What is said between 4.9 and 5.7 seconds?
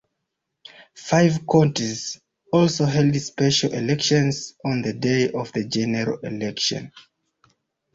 day of the